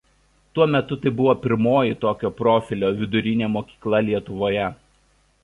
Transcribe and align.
Tuo 0.59 0.65
metu 0.75 0.95
tai 1.03 1.11
buvo 1.19 1.35
pirmoji 1.43 1.99
tokio 2.07 2.33
profilio 2.41 2.91
vidurinė 3.03 3.53
mokykla 3.59 4.03
Lietuvoje. 4.09 4.67